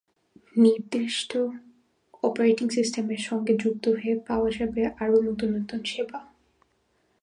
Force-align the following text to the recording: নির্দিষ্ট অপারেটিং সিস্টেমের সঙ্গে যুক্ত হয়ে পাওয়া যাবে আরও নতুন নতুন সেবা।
নির্দিষ্ট 0.55 1.31
অপারেটিং 2.23 2.67
সিস্টেমের 2.69 3.21
সঙ্গে 3.21 3.53
যুক্ত 3.57 3.85
হয়ে 3.93 4.15
পাওয়া 4.27 4.49
যাবে 4.51 4.81
আরও 4.99 5.17
নতুন 5.21 5.49
নতুন 5.57 5.79
সেবা। 5.85 6.19